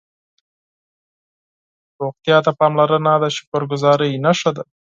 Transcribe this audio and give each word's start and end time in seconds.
صحت 1.95 2.41
ته 2.45 2.51
پاملرنه 2.59 3.13
د 3.21 3.25
شکرګذارۍ 3.35 4.11
نښه 4.25 4.51
ده 4.57 4.63